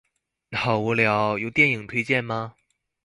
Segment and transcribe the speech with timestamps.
[0.53, 2.55] 好無聊，有電影推薦嗎